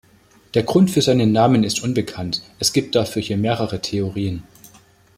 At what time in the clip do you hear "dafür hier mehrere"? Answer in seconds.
2.95-3.81